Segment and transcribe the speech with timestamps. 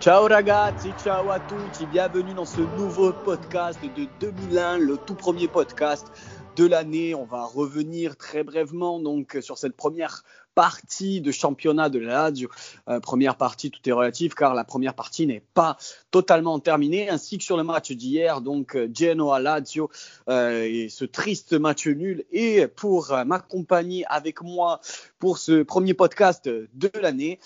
[0.00, 5.46] Ciao ragazzi, ciao à tutti, bienvenue dans ce nouveau podcast de 2001, le tout premier
[5.46, 6.10] podcast
[6.56, 7.14] de l'année.
[7.14, 12.50] On va revenir très brièvement donc sur cette première partie de championnat de la Lazio.
[12.88, 15.76] Euh, première partie, tout est relatif car la première partie n'est pas
[16.10, 19.90] totalement terminée, ainsi que sur le match d'hier, donc euh, Genoa-Lazio
[20.28, 22.24] euh, et ce triste match nul.
[22.32, 24.80] Et pour m'accompagner avec moi
[25.18, 27.38] pour ce premier podcast de l'année,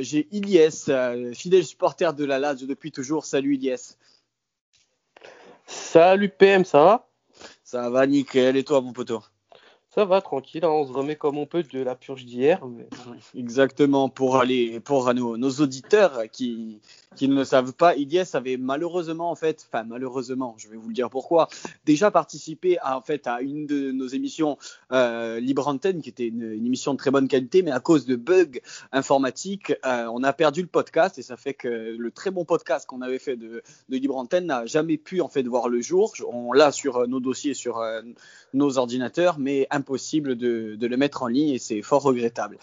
[0.00, 3.24] j'ai Ilyes, fidèle supporter de la Lazio depuis toujours.
[3.24, 3.96] Salut Ilyes.
[5.66, 7.11] Salut PM, ça va?
[7.72, 9.22] Ça va nickel, et toi mon poteau?
[9.94, 12.62] Ça va, tranquille, hein, on se remet comme on peut de la purge d'hier.
[13.36, 16.80] Exactement, pour aller pour nos, auditeurs qui,
[17.14, 20.88] qui ne le savent pas, Ilyes avait malheureusement, en fait, enfin malheureusement, je vais vous
[20.88, 21.48] le dire pourquoi,
[21.84, 24.56] déjà participé à, en fait, à une de nos émissions
[24.92, 28.16] euh, Libre Antenne, qui était une, émission de très bonne qualité, mais à cause de
[28.16, 28.60] bugs
[28.92, 32.86] informatiques, euh, on a perdu le podcast et ça fait que le très bon podcast
[32.86, 36.14] qu'on avait fait de, de Libre Antenne n'a jamais pu en fait voir le jour.
[36.32, 38.00] On l'a sur nos dossiers, sur euh,
[38.54, 42.58] nos ordinateurs, mais impossible de, le mettre en ligne et c'est fort regrettable.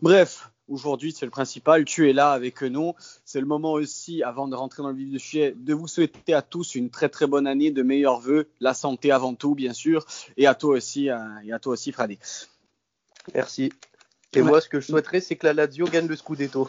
[0.00, 1.84] Bref, aujourd'hui, c'est le principal.
[1.84, 2.94] Tu es là avec nous.
[3.24, 6.32] C'est le moment aussi, avant de rentrer dans le vif du sujet, de vous souhaiter
[6.32, 9.72] à tous une très très bonne année, de meilleurs voeux, la santé avant tout, bien
[9.72, 12.18] sûr, et à toi aussi, euh, et à toi aussi, Fradé.
[13.34, 13.72] Merci.
[14.32, 16.68] Et moi, ce que je souhaiterais, c'est que la Lazio gagne le Scudetto.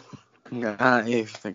[0.78, 1.02] Ah,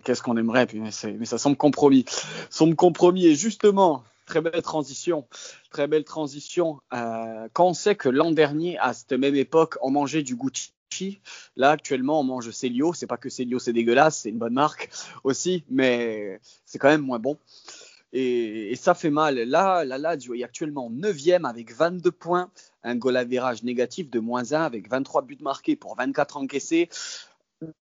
[0.04, 2.04] qu'est-ce qu'on aimerait, mais, mais, ça semble compromis.
[2.50, 3.26] Semble compromis.
[3.26, 5.26] Et justement, Très belle transition.
[5.70, 6.80] Très belle transition.
[6.92, 10.72] Euh, quand on sait que l'an dernier, à cette même époque, on mangeait du Gucci.
[11.56, 12.92] Là, actuellement, on mange Célio.
[12.92, 14.90] C'est pas que Célio, c'est dégueulasse, c'est une bonne marque
[15.24, 17.38] aussi, mais c'est quand même moins bon.
[18.12, 19.36] Et, ça fait mal.
[19.36, 22.50] Là, la Lazio est actuellement 9e avec 22 points,
[22.84, 26.90] un goal average négatif de moins 1 avec 23 buts marqués pour 24 encaissés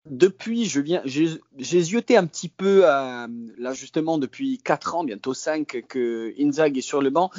[0.05, 3.27] depuis, je viens, j'ai zioté un petit peu, euh,
[3.57, 7.31] là justement, depuis 4 ans, bientôt 5, que Inzag est sur le banc.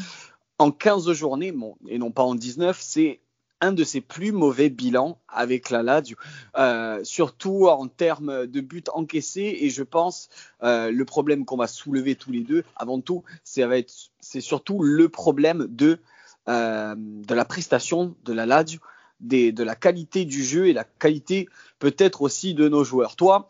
[0.58, 3.20] En 15 journées, bon, et non pas en 19, c'est
[3.60, 6.16] un de ses plus mauvais bilans avec la Lazio,
[6.58, 9.58] euh, surtout en termes de buts encaissés.
[9.60, 10.28] Et je pense
[10.62, 15.66] euh, le problème qu'on va soulever tous les deux, avant tout, c'est surtout le problème
[15.68, 16.00] de,
[16.48, 18.80] de la prestation de la Lazio
[19.22, 23.16] de la qualité du jeu et la qualité peut-être aussi de nos joueurs.
[23.16, 23.48] Toi,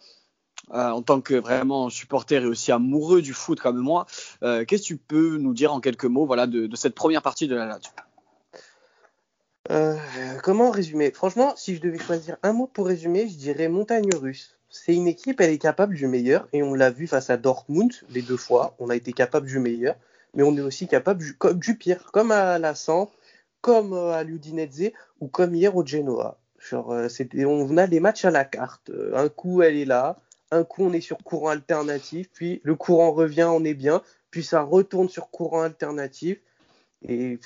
[0.70, 4.06] euh, en tant que vraiment supporter et aussi amoureux du foot comme moi,
[4.42, 7.48] euh, qu'est-ce que tu peux nous dire en quelques mots voilà, de, cette première partie
[7.48, 7.90] de la Lazio?
[9.70, 9.96] Euh,
[10.42, 11.10] Comment résumer?
[11.10, 14.56] Franchement, si je devais choisir un mot pour résumer, je dirais montagne russe.
[14.70, 17.92] C'est une équipe, elle est capable du meilleur, et on l'a vu face à Dortmund
[18.08, 19.96] les deux fois, on a été capable du meilleur,
[20.34, 21.22] mais on est aussi capable
[21.56, 22.74] du, pire, comme à la
[23.62, 26.38] comme euh, à l'Udinese ou comme hier au Genoa.
[26.58, 27.08] Genre, euh,
[27.46, 28.90] on a des matchs à la carte.
[28.90, 30.20] Euh, un coup, elle est là.
[30.50, 32.28] Un coup, on est sur courant alternatif.
[32.34, 34.02] Puis le courant revient, on est bien.
[34.30, 36.38] Puis ça retourne sur courant alternatif.
[37.08, 37.38] Et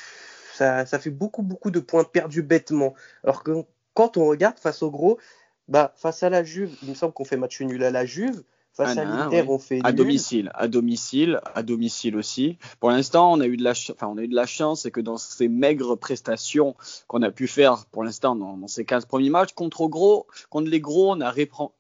[0.53, 2.95] ça, fait beaucoup, beaucoup de points perdus bêtement.
[3.23, 5.19] Alors que quand on regarde face au gros,
[5.69, 8.43] bah, face à la Juve, il me semble qu'on fait match nul à la Juve.
[8.77, 12.59] Face à l'Inter, on fait à domicile, à domicile, à domicile aussi.
[12.79, 14.91] Pour l'instant, on a eu de la, enfin, on a eu de la chance, c'est
[14.91, 16.77] que dans ces maigres prestations
[17.09, 20.81] qu'on a pu faire pour l'instant dans, ces 15 premiers matchs contre gros, contre les
[20.81, 21.33] gros, on a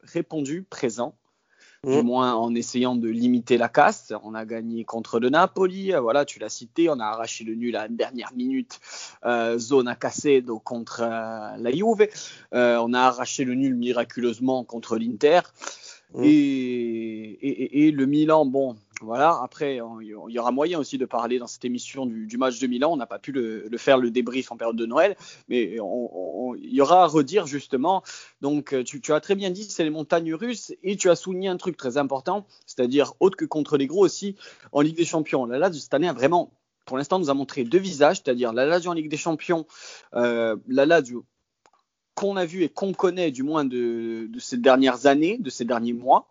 [0.05, 1.15] répondu présent.
[1.85, 2.03] Du mm.
[2.03, 4.13] moins en essayant de limiter la casse.
[4.25, 6.89] On a gagné contre le Napoli, euh, voilà, tu l'as cité.
[6.89, 8.81] On a arraché le nul à la dernière minute,
[9.25, 12.09] euh, zone à casser donc contre euh, la Juve.
[12.53, 15.41] on a arraché le nul miraculeusement contre l'Inter.
[16.15, 16.23] Mm.
[16.25, 21.65] Et, le Milan, bon, voilà, après, il y aura moyen aussi de parler dans cette
[21.65, 22.93] émission du, match de Milan.
[22.93, 25.17] On n'a pas pu le, faire, le débrief en période de Noël,
[25.49, 28.03] mais il y aura à redire justement.
[28.41, 31.57] Donc, tu, as très bien dit, c'est les montagnes russes, et tu as souligné un
[31.57, 34.37] truc très important, c'est-à-dire, autre que contre les gros aussi,
[34.73, 35.47] en Ligue des Champions.
[35.47, 36.53] La Lazio, cette année, a vraiment,
[36.85, 39.67] pour l'instant, nous a montré deux visages, c'est-à-dire la Lazio en Ligue des Champions,
[40.15, 41.25] euh, la Lazio
[42.17, 45.93] qu'on a vu et qu'on connaît du moins de, ces dernières années, de ces derniers
[45.93, 46.27] mois.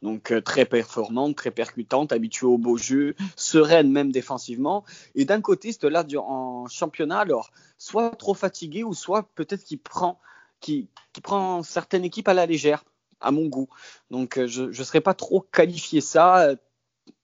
[0.00, 4.84] Donc euh, très performante, très percutante, habituée au beau jeu, sereine même défensivement.
[5.16, 9.80] Et d'un côté, c'est là en championnat, alors soit trop fatigué ou soit peut-être qu'il
[9.80, 10.20] prend,
[10.60, 10.88] qui,
[11.20, 12.84] prend certaines équipes à la légère,
[13.20, 13.68] à mon goût.
[14.12, 16.54] Donc euh, je ne serais pas trop qualifié ça.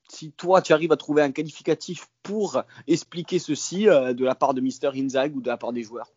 [0.08, 4.52] Si toi tu arrives à trouver un qualificatif pour expliquer ceci euh, de la part
[4.52, 6.10] de Mister Inzag ou de la part des joueurs.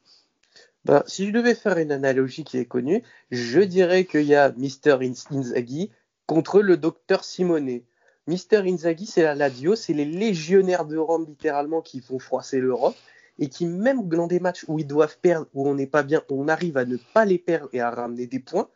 [0.85, 3.01] Ben, si je devais faire une analogie qui est connue,
[3.31, 5.89] je dirais qu'il y a Mister Inzaghi
[6.27, 7.81] contre le docteur Simone.
[8.27, 12.95] Mister Inzaghi, c'est la Ladio, c'est les légionnaires de Rome littéralement qui font froisser l'Europe
[13.39, 16.21] et qui, même dans des matchs où ils doivent perdre, où on n'est pas bien,
[16.29, 18.69] on arrive à ne pas les perdre et à ramener des points.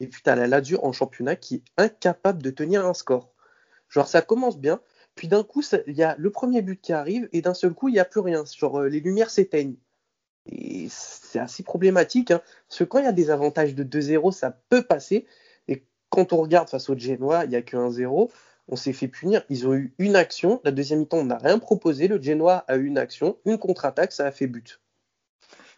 [0.00, 3.32] Et puis tu as la Lazio en championnat qui est incapable de tenir un score.
[3.88, 4.80] Genre ça commence bien,
[5.14, 7.88] puis d'un coup il y a le premier but qui arrive et d'un seul coup
[7.88, 8.44] il n'y a plus rien.
[8.44, 9.76] Genre euh, les lumières s'éteignent.
[10.46, 14.32] Et c'est assez problématique, hein, parce que quand il y a des avantages de 2-0,
[14.32, 15.26] ça peut passer.
[15.68, 18.30] Et quand on regarde face au Genoa, il n'y a que 1-0
[18.68, 19.44] on s'est fait punir.
[19.48, 20.60] Ils ont eu une action.
[20.64, 22.08] La deuxième mi-temps, on n'a rien proposé.
[22.08, 24.80] Le Genoa a eu une action, une contre-attaque, ça a fait but.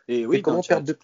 [0.08, 0.96] Et oui, comment perdre de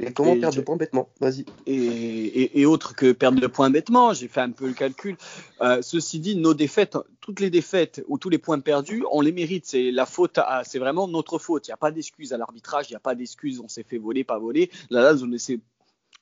[0.00, 1.08] et comment perdre de points bêtement?
[1.20, 1.44] Vas-y.
[1.66, 5.16] Et, autre que perdre de points bêtement, j'ai fait un peu le calcul.
[5.60, 9.32] Euh, ceci dit, nos défaites, toutes les défaites ou tous les points perdus, on les
[9.32, 9.66] mérite.
[9.66, 11.66] C'est la faute, c'est vraiment notre faute.
[11.68, 13.60] Il n'y a pas d'excuse à l'arbitrage, il n'y a pas d'excuse.
[13.60, 14.70] On s'est fait voler, pas voler.
[14.90, 15.60] On essaie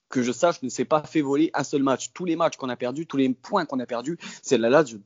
[0.08, 2.12] que je sache, ne s'est pas fait voler un seul match.
[2.14, 5.00] Tous les matchs qu'on a perdus, tous les points qu'on a perdus, c'est la Lazio.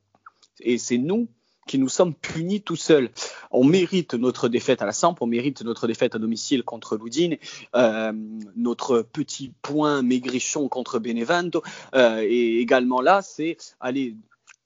[0.61, 1.29] Et c'est nous
[1.67, 3.11] qui nous sommes punis tout seuls.
[3.51, 7.37] On mérite notre défaite à la Samp, on mérite notre défaite à domicile contre Ludine,
[7.75, 8.13] euh,
[8.57, 11.63] notre petit point maigrichon contre Benevento,
[11.95, 13.57] euh, et également là, c'est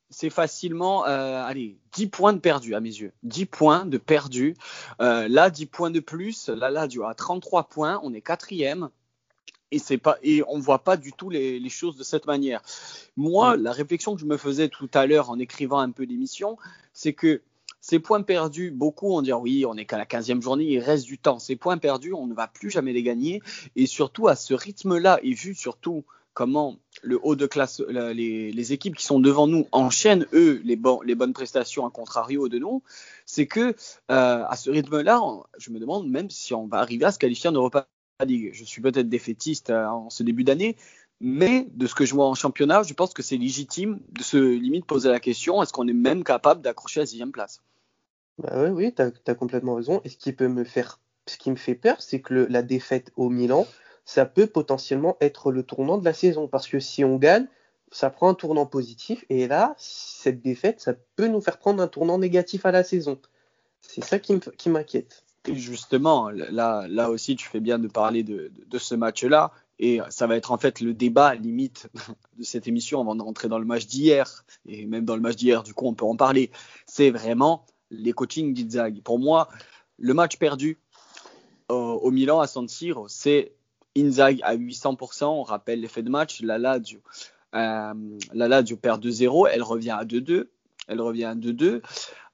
[0.09, 3.13] c'est facilement euh, allez, 10 points de perdu à mes yeux.
[3.25, 4.55] 10 points de perdu.
[4.99, 6.49] Là, 10 points de plus.
[6.49, 8.01] Là, là, à 33 points.
[8.03, 8.89] On est quatrième
[9.71, 12.63] et c'est pas et on voit pas du tout les, choses de cette manière.
[13.17, 16.57] Moi, la réflexion que je me faisais tout à l'heure en écrivant un peu l'émission,
[16.93, 17.43] c'est que
[17.81, 21.05] ces points perdus, beaucoup vont dire oui, on n'est qu'à la 15e journée, il reste
[21.05, 21.39] du temps.
[21.39, 23.43] Ces points perdus, on ne va plus jamais les gagner.
[23.77, 26.05] Et surtout, à ce rythme-là, et vu surtout
[26.35, 31.15] comment le haut de classe, les, équipes qui sont devant nous enchaînent, eux, les, les
[31.15, 32.83] bonnes prestations à contrario de nous,
[33.25, 33.75] c'est que euh,
[34.09, 35.23] à ce rythme-là,
[35.57, 37.89] je me demande même si on va arriver à se qualifier en Europa
[38.21, 40.77] je suis peut-être défaitiste euh, en ce début d'année,
[41.21, 44.37] mais de ce que je vois en championnat, je pense que c'est légitime de se
[44.37, 47.63] limite poser la question est-ce qu'on est même capable d'accrocher la sixième place?
[48.39, 50.01] Bah Oui, oui, tu as, complètement raison.
[50.05, 53.13] Et ce qui peut me faire, ce qui me fait peur, c'est que la défaite
[53.17, 53.67] au Milan,
[54.05, 56.49] ça peut potentiellement être le tournant de la saison.
[56.49, 57.47] Parce que si on gagne,
[57.91, 59.25] ça prend un tournant positif.
[59.31, 63.19] Et là, cette défaite, ça peut nous faire prendre un tournant négatif à la saison.
[63.81, 68.95] C'est ça qui m'inquiète justement, là, là aussi, tu fais bien de parler de, ce
[68.95, 69.53] match-là.
[69.79, 71.89] Et ça va être en fait le débat limite
[72.39, 74.45] de cette émission avant de rentrer dans le match d'hier.
[74.67, 76.51] Et même dans le match d'hier, du coup, on peut en parler.
[76.87, 79.03] C'est vraiment les coachings d'Inzaghi.
[79.03, 79.49] Pour moi,
[79.99, 80.79] le match perdu
[81.69, 83.53] au Milan à San Siro, c'est
[83.97, 85.25] Inzaghi à 800%.
[85.25, 86.41] On rappelle l'effet de match.
[86.41, 87.01] La Lazio,
[87.53, 87.95] la
[88.81, 89.49] perd 2-0.
[89.53, 90.47] Elle revient à 2-2.
[90.89, 91.83] Elle revient à 2-2.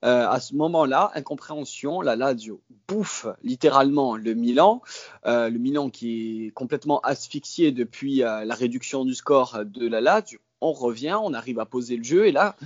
[0.04, 4.82] Euh, à ce moment-là, incompréhension, la Lazio bouffe littéralement le Milan,
[5.26, 10.00] euh, le Milan qui est complètement asphyxié depuis euh, la réduction du score de la
[10.00, 10.40] Lazio.
[10.60, 12.56] On revient, on arrive à poser le jeu et là,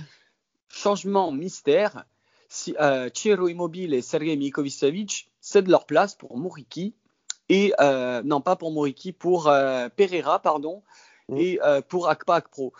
[0.67, 2.05] changement mystère,
[2.49, 2.75] si,
[3.13, 6.95] Ciro Immobile et Sergei Mikovic cèdent leur place pour Moriki
[7.49, 7.73] et
[8.23, 9.51] non pas pour Moriki, pour
[9.95, 10.83] Pereira pardon
[11.29, 11.37] mmh.
[11.37, 12.73] et pour Akpa Pro.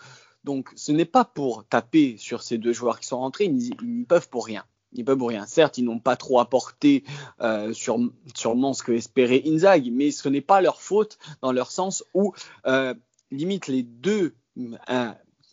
[0.48, 4.04] Donc ce n'est pas pour taper sur ces deux joueurs qui sont rentrés, ils n'y
[4.04, 4.64] peuvent pour rien.
[4.94, 5.44] Ils peuvent pour rien.
[5.44, 7.04] Certes, ils n'ont pas trop apporté
[7.42, 7.98] euh, sur,
[8.34, 12.32] sûrement ce que espérait Inzaghi, mais ce n'est pas leur faute dans leur sens où
[12.66, 12.94] euh,
[13.30, 14.36] limite les deux,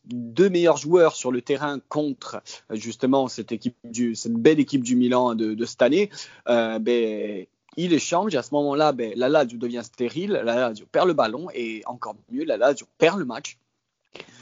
[0.06, 4.96] deux meilleurs joueurs sur le terrain contre justement cette équipe du, cette belle équipe du
[4.96, 6.10] Milan de, cette année,
[6.48, 7.46] euh, ben,
[7.78, 12.16] à ce moment-là, ben, la Lazio devient stérile, la Lazio perd le ballon et encore
[12.32, 13.58] mieux, la Lazio perd le match.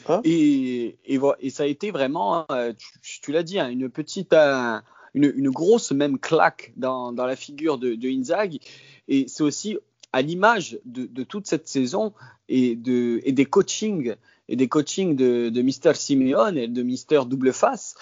[0.09, 4.79] Hein et, et, ça a été vraiment, euh, tu, l'as dit, hein, une petite, euh,
[5.13, 8.59] une, grosse même claque dans, la figure de, de Inzaghi.
[9.07, 9.77] Et c'est aussi
[10.11, 12.13] à l'image de, toute cette saison
[12.49, 14.15] et, de, et des coachings
[14.49, 17.95] et des coachings de, de Mister Simeone et de Mister Double Face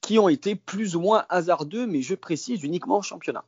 [0.00, 3.44] qui ont été plus ou moins hasardeux, mais je précise uniquement au championnat.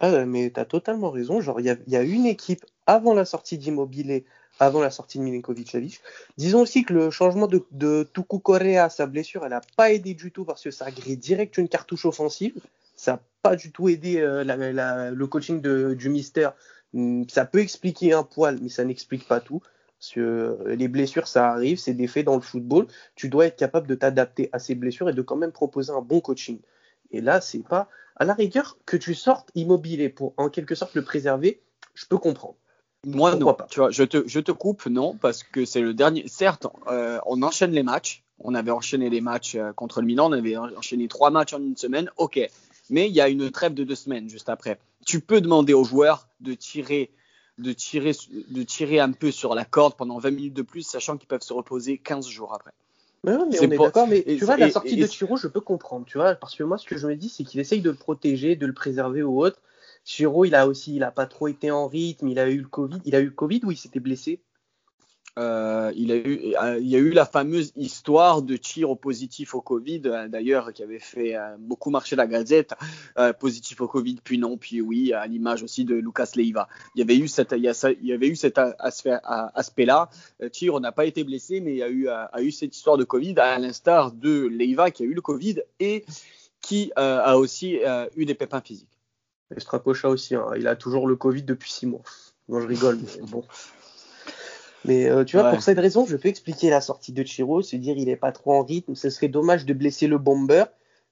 [0.00, 1.40] Ah, mais tu as totalement raison.
[1.40, 4.24] Genre, il y, y, a une équipe avant la sortie d'Immobilier
[4.58, 6.00] avant la sortie de Milinkovic-Savic.
[6.36, 10.14] Disons aussi que le changement de, de Tuku Correa, sa blessure, elle n'a pas aidé
[10.14, 12.54] du tout parce que ça a grillé direct une cartouche offensive.
[12.96, 14.44] Ça n'a pas du tout aidé euh,
[15.12, 16.50] le coaching du Mister.
[16.92, 19.62] Hmm, ça peut expliquer un poil, mais ça n'explique pas tout.
[19.98, 22.86] Parce que euh, les blessures, ça arrive, c'est des faits dans le football.
[23.14, 26.00] Tu dois être capable de t'adapter à ces blessures et de quand même proposer un
[26.00, 26.60] bon coaching.
[27.10, 27.88] Et là, c'est pas.
[28.16, 31.60] À la rigueur, que tu sortes immobilier pour en quelque sorte le préserver,
[31.94, 32.56] je peux comprendre.
[33.06, 33.54] Moi, non.
[33.54, 33.66] Pas?
[33.70, 36.26] Tu vois, je te, je te coupe, non, parce que c'est le dernier.
[36.26, 38.24] Certes, euh, on enchaîne les matchs.
[38.40, 40.30] On avait enchaîné les matchs euh, contre le Milan.
[40.30, 42.10] On avait enchaîné trois matchs en une semaine.
[42.16, 42.40] OK.
[42.90, 44.78] Mais il y a une trêve de deux semaines juste après.
[45.06, 47.10] Tu peux demander aux joueurs de tirer,
[47.58, 48.12] de tirer,
[48.50, 51.42] de tirer un peu sur la corde pendant 20 minutes de plus, sachant qu'ils peuvent
[51.42, 52.72] se reposer 15 jours après.
[53.24, 56.18] Mais on est d'accord, mais tu vois, la sortie de Tiro, je peux comprendre, tu
[56.18, 58.56] vois, parce que moi, ce que je me dis, c'est qu'il essaye de le protéger,
[58.56, 59.60] de le préserver ou autre.
[60.08, 62.66] Chiro, il a aussi, il a pas trop été en rythme, il a eu le
[62.68, 62.98] Covid.
[63.04, 64.40] Il a eu le Covid ou il s'était blessé?
[65.38, 69.54] Euh, il, a eu, euh, il y a eu la fameuse histoire de au positif
[69.54, 72.74] au Covid, euh, d'ailleurs, qui avait fait beaucoup marcher la gazette.
[73.38, 76.68] positif au Covid, puis non, puis oui, à l'image aussi de Lucas Leiva.
[76.94, 80.08] Il y avait eu, cette, il y, avait eu cet aspect-là.
[80.52, 83.58] Tir n'a pas été blessé, mais il y a eu cette histoire de Covid, à
[83.58, 86.06] l'instar de Leiva qui a eu le Covid et
[86.62, 87.78] qui a aussi
[88.16, 88.97] eu des pépins physiques.
[89.54, 90.46] Et Stracocha aussi, hein.
[90.56, 92.02] il a toujours le Covid depuis six mois.
[92.48, 93.44] Moi, je rigole, mais bon.
[94.84, 97.76] Mais euh, tu vois, pour cette raison, je peux expliquer la sortie de Chiro, se
[97.76, 98.94] dire il est pas trop en rythme.
[98.94, 100.64] Ce serait dommage de blesser le bomber,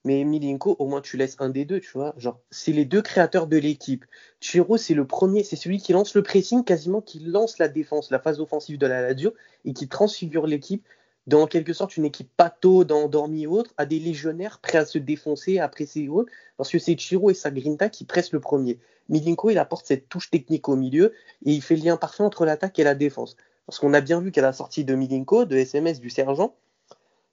[0.03, 2.13] mais Milinko, au moins tu laisses un des deux, tu vois.
[2.17, 4.05] Genre, c'est les deux créateurs de l'équipe.
[4.39, 8.09] Chiro, c'est le premier, c'est celui qui lance le pressing, quasiment qui lance la défense,
[8.09, 9.33] la phase offensive de la Lazio,
[9.65, 10.85] et qui transfigure l'équipe
[11.27, 14.97] dans quelque sorte une équipe pato d'endormi et autres, à des légionnaires prêts à se
[14.97, 18.39] défoncer, à presser et autres, parce que c'est Chiro et sa Grinta qui pressent le
[18.39, 18.79] premier.
[19.09, 21.13] Milinko, il apporte cette touche technique au milieu
[21.45, 23.35] et il fait le lien parfait entre l'attaque et la défense.
[23.65, 26.55] Parce qu'on a bien vu qu'à la sortie de Milinko, de SMS du sergent,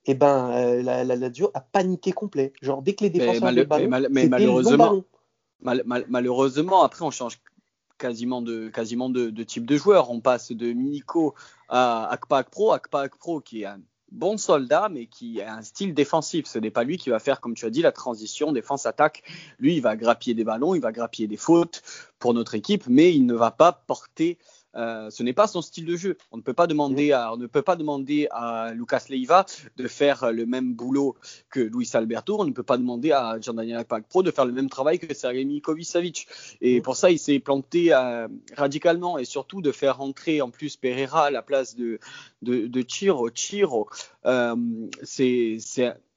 [0.06, 2.52] eh ben, euh, la, la, a paniqué complet.
[2.60, 5.04] Genre, dès que les défenseurs mais, ballon, mais, malheureusement,
[5.62, 7.40] malheureusement, après, on change
[7.98, 10.10] quasiment de, quasiment de, type de joueur.
[10.10, 11.34] On passe de Milinko
[11.68, 12.72] à Akpa Pro.
[12.72, 13.80] Akpa Pro qui est un
[14.12, 16.46] bon soldat, mais qui a un style défensif.
[16.46, 19.22] Ce n'est pas lui qui va faire, comme tu as dit, la transition défense-attaque.
[19.58, 21.82] Lui, il va grappiller des ballons, il va grappiller des fautes
[22.18, 24.38] pour notre équipe, mais il ne va pas porter
[24.76, 26.16] euh, ce n'est pas son style de jeu.
[26.32, 29.88] On ne peut pas demander à, on ne peut pas demander à Lucas Leiva de
[29.88, 31.16] faire le même boulot
[31.50, 32.36] que Luis Alberto.
[32.40, 35.44] On ne peut pas demander à Jean-Daniel Pro de faire le même travail que Sergei
[35.44, 36.26] Mikovic.
[36.60, 40.76] Et pour ça, il s'est planté euh, radicalement et surtout de faire rentrer en plus
[40.76, 41.98] Pereira à la place de,
[42.42, 43.30] de, de Chiro.
[43.30, 43.88] Chiro,
[44.26, 44.56] euh,
[45.02, 45.58] c'est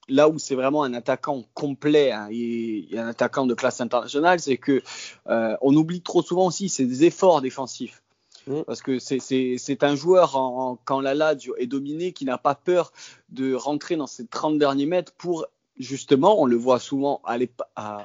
[0.09, 4.57] là où c'est vraiment un attaquant complet hein, et, un attaquant de classe internationale, c'est
[4.57, 4.81] que
[5.25, 8.01] on oublie trop souvent aussi ses efforts défensifs.
[8.48, 8.63] Mm.
[8.66, 12.92] Parce que c'est un joueur, quand la Lazio est dominé, qui n'a pas peur
[13.30, 15.46] de rentrer dans ses 30 derniers mètres pour
[15.80, 17.22] justement, on le voit souvent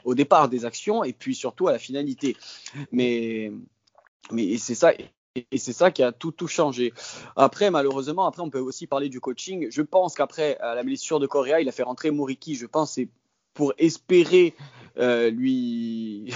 [0.05, 2.37] au départ des actions et puis surtout à la finalité.
[2.91, 3.51] Mais,
[4.31, 4.93] mais c'est ça.
[5.35, 6.93] Et c'est ça qui a tout, tout changé.
[7.37, 9.69] Après, malheureusement, après, on peut aussi parler du coaching.
[9.71, 12.55] Je pense qu'après la blessure de Correa, il a fait rentrer Moriki.
[12.55, 13.09] Je pense c'est
[13.55, 14.55] pour espérer
[14.99, 16.33] euh, lui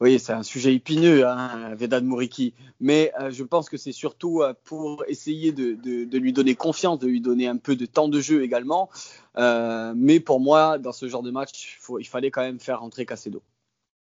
[0.00, 2.54] oui, c'est un sujet épineux, hein, Vedad Mouriki.
[2.80, 5.76] Mais euh, je pense que c'est surtout euh, pour essayer de,
[6.16, 8.88] lui donner confiance, de lui donner un peu de temps de jeu également.
[9.36, 13.06] Euh, mais pour moi, dans ce genre de match, il fallait quand même faire rentrer.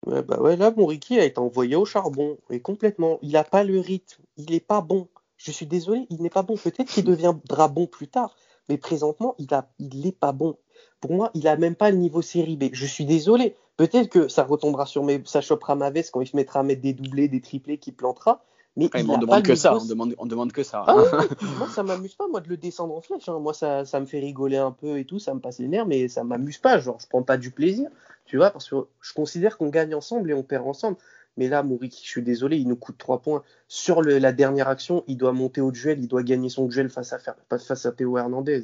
[0.05, 2.37] Ouais, bah ouais, là, Mouriki a été envoyé au charbon.
[2.49, 3.19] Et complètement.
[3.21, 4.23] Il n'a pas le rythme.
[4.37, 5.09] Il n'est pas bon.
[5.35, 6.55] Je suis désolé, il n'est pas bon.
[6.55, 8.35] Peut-être qu'il deviendra bon plus tard.
[8.69, 9.47] Mais présentement, il
[9.79, 10.55] n'est pas bon.
[11.01, 12.65] Pour moi, il n'a même pas le niveau série B.
[12.73, 13.55] Je suis désolé.
[13.77, 16.63] Peut-être que ça retombera sur mes, ça chopera ma veste quand il se mettra à
[16.63, 18.43] mettre des doublés, des triplés, qui plantera.
[18.75, 20.83] Mais on demande que ça, on demande, on demande que ça.
[20.87, 20.95] Ah
[21.57, 23.27] moi, ça m'amuse pas, moi, de le descendre en flèche.
[23.27, 23.39] Hein.
[23.39, 25.85] Moi, ça, ça me fait rigoler un peu et tout, ça me passe les nerfs,
[25.85, 26.79] mais ça m'amuse pas.
[26.79, 27.89] Genre, je prends pas du plaisir,
[28.25, 30.97] tu vois, parce que je considère qu'on gagne ensemble et on perd ensemble.
[31.39, 33.43] Mais là, Mouriki, je suis désolé, il nous coûte 3 points.
[33.69, 37.13] Sur la dernière action, il doit monter au duel, il doit gagner son duel face
[37.13, 37.19] à,
[37.57, 38.63] face à Théo Hernandez.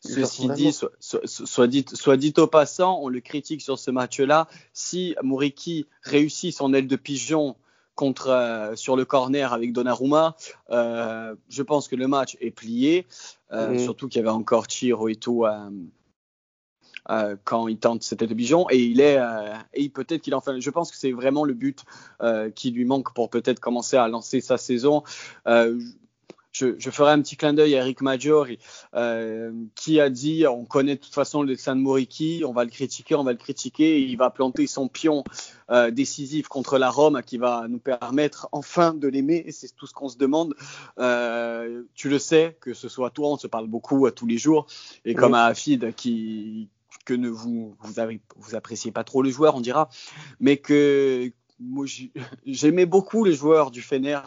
[0.00, 4.48] Ceci dit, soit, dit, soit dit au passant, on le critique sur ce match-là.
[4.72, 7.56] Si Mouriki réussit son aile de pigeon
[7.94, 10.34] contre euh, sur le corner avec Donnarumma,
[10.70, 13.06] euh, je pense que le match est plié.
[13.52, 13.78] Euh, mhm.
[13.80, 15.44] Surtout qu'il y avait encore Chiro et tout
[17.10, 20.40] euh, quand il tente cette tête pigeon et il est euh, et peut-être qu'il en
[20.40, 20.58] fait.
[20.60, 21.84] Je pense que c'est vraiment le but
[22.22, 25.02] euh, qui lui manque pour peut-être commencer à lancer sa saison.
[26.56, 28.60] Je, je, ferai un petit clin d'œil à Eric Maggiori,
[29.74, 33.16] qui a dit on connaît de toute façon le San Moriki, on va le critiquer,
[33.16, 35.24] on va le critiquer, et il va planter son pion
[35.90, 39.92] décisif contre la Rome qui va nous permettre enfin de l'aimer, et c'est tout ce
[39.92, 40.54] qu'on se demande.
[41.96, 44.68] tu le sais, que ce soit toi, on se parle beaucoup à tous les jours,
[45.04, 46.68] et comme à Afid qui,
[47.04, 49.88] que ne vous, vous, avez, vous appréciez pas trop le joueur, on dira,
[50.40, 51.30] mais que
[51.60, 51.86] moi
[52.46, 54.20] j'aimais beaucoup les joueurs du Fener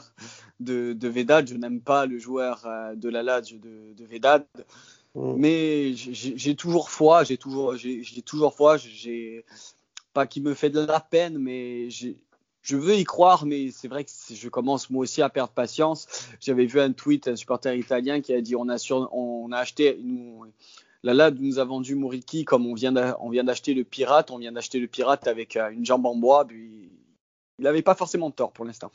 [0.60, 1.48] de, de Vedad.
[1.48, 4.46] Je n'aime pas le joueur euh, de la Lazio de, de Vedad.
[5.16, 5.34] Mm.
[5.38, 8.78] Mais j'ai toujours foi, j'ai toujours, j'ai toujours foi.
[8.78, 9.46] J'ai
[10.14, 14.04] pas qui me fait de la peine, mais je veux y croire, mais c'est vrai
[14.04, 16.08] que je commence moi aussi à perdre patience.
[16.40, 19.58] J'avais vu un tweet, un supporter italien qui a dit on a, sur, on a
[19.58, 20.44] acheté, nous,
[21.14, 24.32] Là, nous a vendu Moriki comme on vient d'acheter le pirate.
[24.32, 26.46] On vient d'acheter le pirate avec euh, une jambe en bois.
[26.52, 26.90] Il
[27.60, 28.92] n'avait pas forcément tort pour l'instant.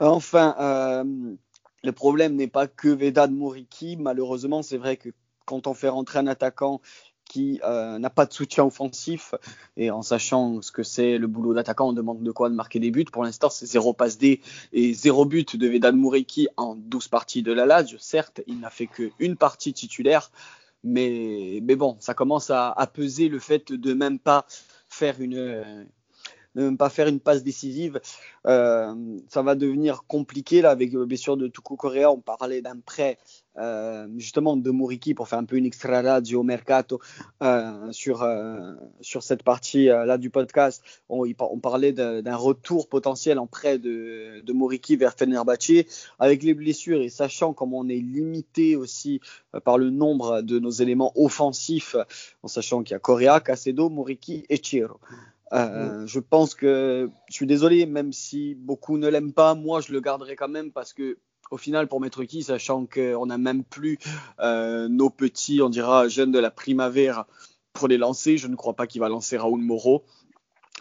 [0.00, 1.34] Enfin, euh,
[1.82, 3.96] le problème n'est pas que Vedad Moriki.
[3.96, 5.10] Malheureusement, c'est vrai que
[5.44, 6.80] quand on fait rentrer un attaquant
[7.24, 9.34] qui euh, n'a pas de soutien offensif
[9.76, 12.78] et en sachant ce que c'est le boulot d'attaquant, on demande de quoi de marquer
[12.80, 13.06] des buts.
[13.10, 14.40] Pour l'instant, c'est zéro passe D
[14.72, 17.98] et zéro but de Vedan Moureki en 12 parties de la Lazio.
[17.98, 20.30] Certes, il n'a fait qu'une partie titulaire,
[20.84, 24.46] mais, mais bon, ça commence à, à, peser le fait de même pas
[24.88, 25.86] faire une,
[26.54, 28.00] ne pas faire une passe décisive.
[28.46, 28.94] Euh,
[29.28, 32.10] ça va devenir compliqué là avec euh, bien sûr de Tuku Correa.
[32.10, 33.18] On parlait d'un prêt
[33.56, 37.00] euh, justement de Muriki pour faire un peu une extra radio mercato
[37.42, 40.82] euh, sur euh, sur cette partie euh, là du podcast.
[41.08, 41.24] On,
[41.60, 45.84] parlait d'un retour potentiel en prêt de, Muriki vers Fenerbahce
[46.18, 49.20] avec les blessures et sachant comme on est limité aussi
[49.64, 51.96] par le nombre de nos éléments offensifs,
[52.42, 54.98] en sachant qu'il y a Correa, Casedo, Muriki et Chiro.
[55.54, 59.92] Euh, je pense que je suis désolé, même si beaucoup ne l'aiment pas, moi je
[59.92, 61.18] le garderai quand même parce que
[61.50, 63.98] au final pour mettre qui, sachant qu'on n'a même plus
[64.40, 67.28] euh, nos petits, on dira jeunes de la primavera
[67.72, 70.04] pour les lancer, je ne crois pas qu'il va lancer Raoul Moreau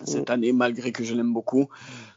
[0.04, 1.70] cette année, malgré que je l'aime beaucoup.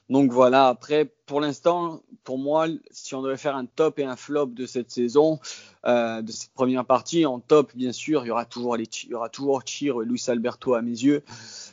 [0.09, 4.15] Donc voilà, après, pour l'instant, pour moi, si on devait faire un top et un
[4.15, 5.41] flop de cette saison,
[5.85, 9.11] euh, de cette première partie, en top, bien sûr, il y aura toujours, les, il
[9.11, 11.25] y aura toujours Chir et Luis Alberto à mes yeux.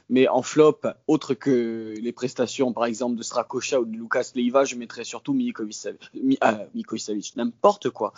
[0.10, 4.66] Mais en flop, autre que les prestations, par exemple, de Strakosha ou de Lucas Leiva,
[4.66, 6.66] je mettrais surtout Milikovic euh,
[7.36, 8.14] n'importe quoi.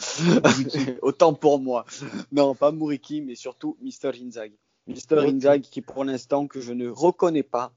[1.02, 1.86] Autant pour moi.
[2.32, 4.12] Non, pas Muriki, mais surtout Mr.
[4.22, 4.58] Inzaghi.
[4.88, 5.20] Mr.
[5.20, 7.74] Inzaghi qui, pour l'instant, que je ne reconnais pas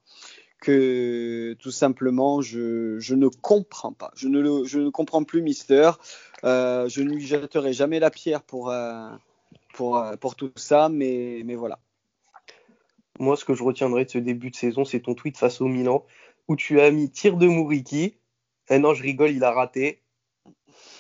[0.61, 4.11] que tout simplement je, je, ne comprends pas.
[4.17, 5.93] Je ne, le, je ne comprends plus Mister.
[6.45, 9.09] Euh, je ne lui jetterai jamais la pierre pour, euh,
[9.75, 11.79] pour, euh, pour tout ça, mais, mais voilà.
[13.19, 15.67] Moi, ce que je retiendrai de ce début de saison, c'est ton tweet face au
[15.67, 16.05] Milan,
[16.47, 18.15] où tu as mis tir de Mouriki.
[18.71, 20.03] Eh non, je rigole, il a raté.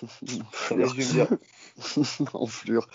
[2.35, 2.87] Enflure.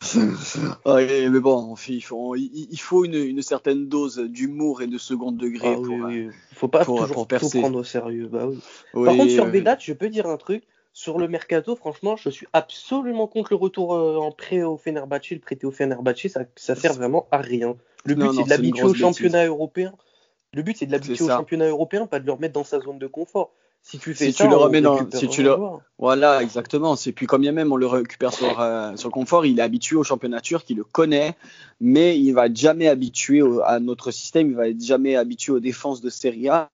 [0.85, 5.31] ouais, mais bon, il faut, il faut une, une certaine dose d'humour et de second
[5.31, 5.69] degré.
[5.69, 6.29] Ah, pour, oui, oui.
[6.53, 8.27] faut pas pour, toujours pour tout prendre au sérieux.
[8.27, 8.47] Bah,
[8.93, 9.05] oui.
[9.05, 10.63] Par contre, sur Bédat, je peux dire un truc.
[10.95, 15.31] Sur le mercato, franchement, je suis absolument contre le retour euh, en prêt au Fenerbahce.
[15.31, 17.75] Le prêter au Fenerbahce, ça, ça sert vraiment à rien.
[18.05, 19.93] Le but, c'est de l'habituer au championnat européen.
[20.53, 22.99] Le but, c'est de l'habituer au championnat européen, pas de le remettre dans sa zone
[22.99, 23.51] de confort.
[23.85, 25.55] Si tu fais si ça, tu le remets dans, si tu le,
[25.99, 26.95] voilà, exactement.
[26.95, 29.61] C'est puis quand bien même on le récupère sur, euh, sur le confort, il est
[29.61, 31.35] habitué au championnat turc, il le connaît,
[31.81, 35.99] mais il va jamais habitué à notre système, il va être jamais habitué aux défenses
[35.99, 36.71] de Serie A.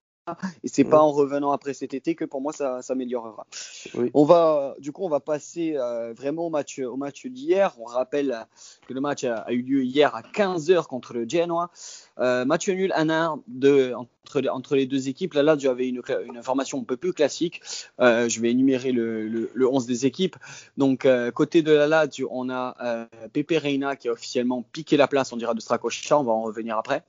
[0.64, 3.46] Et c'est pas en revenant après cet été que pour moi ça s'améliorera.
[3.96, 4.10] Oui.
[4.14, 7.76] On va, du coup, on va passer euh, vraiment au match, au match d'hier.
[7.80, 8.46] On rappelle
[8.88, 11.72] que le match a, a, eu lieu hier à 15h contre le Genoa.
[12.20, 15.34] Euh, match nul 1-1 de, entre, entre, les deux équipes.
[15.34, 17.62] Là, là, j'avais une, une information un peu plus classique.
[18.00, 20.36] Euh, je vais énumérer le, le, le 11 des équipes.
[20.78, 24.98] Donc, euh, côté de la Lazio, on a euh, Pepe Reina qui a officiellement piqué
[24.98, 26.20] la place, on dira, de Strakosha.
[26.20, 27.04] On va en revenir après.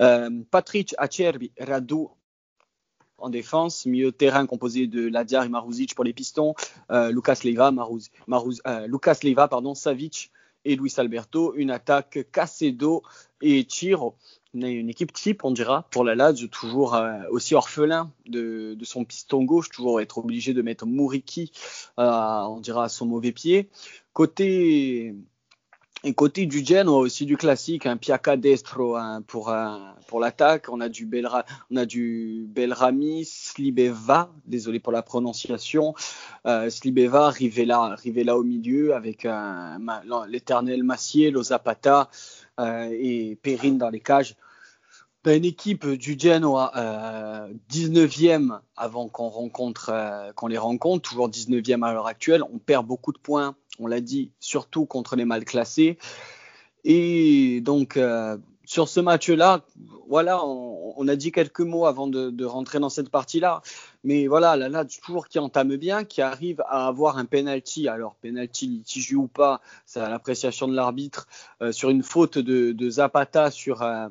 [0.00, 2.06] Euh, Patrick Acerbi, Radu
[3.20, 6.54] en défense, milieu de terrain composé de Ladiar et Maruzic pour les pistons,
[6.90, 10.30] euh, euh, Lucas Leiva, pardon, Savic
[10.64, 13.02] et Luis Alberto, une attaque Casedo
[13.40, 14.14] et Chiro.
[14.52, 19.44] Une, équipe type, on dira, pour la Lazio, toujours euh, aussi orphelin de, son piston
[19.44, 21.52] gauche, toujours être obligé de mettre Muriki,
[21.96, 23.70] on dira, à son mauvais pied.
[24.12, 25.14] Côté
[26.02, 29.94] et côté du Gen, on a aussi du classique, un Piaka Destro hein, pour, un,
[30.06, 30.68] pour l'attaque.
[30.70, 35.94] On a du Belra, on a du Belrami, Slibeva, désolé pour la prononciation,
[36.46, 39.78] euh, Slibeva, Rivella, Rivella au milieu avec un,
[40.26, 42.08] l'éternel Massier, Zapata
[42.58, 44.36] euh, et Perrine dans les cages.
[45.22, 51.28] Ben, une équipe du Genoa euh, 19e avant qu'on rencontre, euh, qu'on les rencontre, toujours
[51.28, 52.42] 19e à l'heure actuelle.
[52.42, 55.98] On perd beaucoup de points on l'a dit, surtout contre les mal classés.
[56.84, 58.36] Et donc, euh,
[58.70, 59.64] sur ce match-là,
[60.08, 63.62] voilà, on, a dit quelques mots avant de, rentrer dans cette partie-là.
[64.04, 67.88] Mais voilà, là, là, toujours qui entame bien, qui arrive à avoir un penalty.
[67.88, 71.26] Alors, penalty litigieux ou pas, c'est à l'appréciation de l'arbitre,
[71.62, 74.08] euh, sur une faute de, Zapata sur, euh,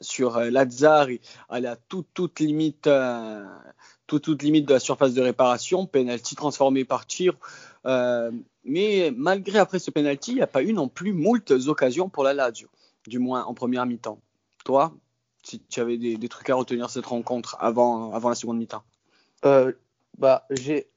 [0.00, 2.90] sur euh, Lazzari à la toute, toute limite,
[4.08, 7.34] toute, toute limite de la surface de réparation, penalty transformé par tir.
[7.86, 8.30] Euh,
[8.64, 12.24] mais malgré après ce penalty, il n'y a pas eu non plus moult occasions pour
[12.24, 12.68] la Lazio,
[13.06, 14.20] du moins en première mi-temps.
[14.64, 14.94] Toi,
[15.42, 18.84] si tu avais des, des, trucs à retenir cette rencontre avant, avant la seconde mi-temps?
[19.44, 19.72] Euh,
[20.18, 20.88] bah, J'ai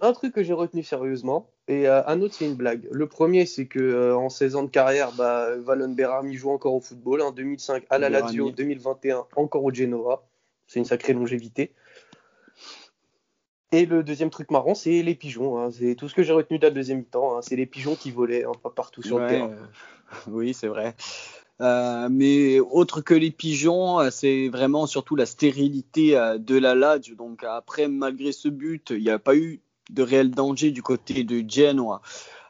[0.00, 2.88] un truc que j'ai retenu sérieusement et euh, un autre c'est une blague.
[2.90, 6.74] Le premier c'est que euh, en 16 ans de carrière, bah, Valon Berami joue encore
[6.74, 7.20] au football.
[7.20, 10.24] En 2005 à la Lazio, 2021 encore au Genoa.
[10.66, 11.72] C'est une sacrée longévité.
[13.70, 15.58] Et le deuxième truc marrant, c'est les pigeons.
[15.58, 15.70] Hein.
[15.70, 17.36] C'est tout ce que j'ai retenu de la deuxième mi-temps.
[17.36, 17.42] Hein.
[17.42, 19.50] C'est les pigeons qui volaient un peu partout sur le terrain.
[20.28, 20.94] oui, c'est vrai.
[21.60, 26.74] Euh, mais autre que les pigeons, euh, c'est vraiment surtout la stérilité euh, de la
[26.74, 27.14] Lazio.
[27.14, 31.24] Donc après, malgré ce but, il n'y a pas eu de réel danger du côté
[31.24, 32.02] de Genoa.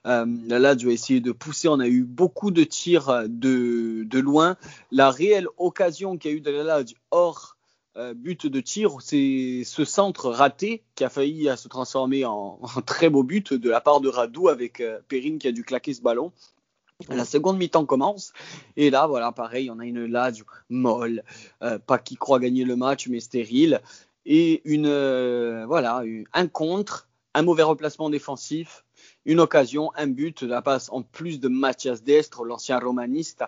[0.05, 4.57] la Lazio a essayé de pousser, on a eu beaucoup de tirs de, de loin.
[4.91, 7.58] La réelle occasion qu'il y a eu de la Lazio hors
[8.15, 13.11] but de tir, c'est ce centre raté qui a failli se transformer en, en, très
[13.11, 16.33] beau but de la part de Radou avec Perrine qui a dû claquer ce ballon.
[17.09, 18.33] La seconde mi-temps commence
[18.77, 21.23] et là, voilà, pareil, on a une Lazio molle,
[21.63, 23.81] euh, pas qui croit gagner le match, mais stérile
[24.27, 28.85] et une euh, voilà, un contre, un mauvais replacement défensif,
[29.29, 33.45] une occasion, un but, la passe en plus de Mathias Destre, l'ancien romaniste,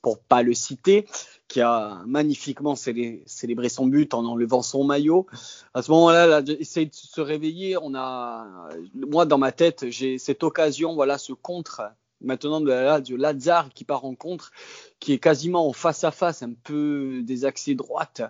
[0.00, 1.06] pour pas le citer,
[1.46, 5.26] qui a magnifiquement célébré son but en enlevant son maillot.
[5.74, 7.76] À ce moment-là, là, essaye de se réveiller.
[7.76, 11.82] On a, moi dans ma tête, j'ai cette occasion, voilà, ce contre
[12.24, 14.50] maintenant de la Lazare qui part en contre,
[15.00, 18.22] qui est quasiment en face à face, un peu des accès droites